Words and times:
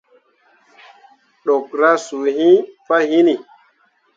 Ɗukra 1.45 1.89
suu 2.05 2.23
iŋ 2.45 2.55
pah 2.85 3.03
hinni. 3.09 3.35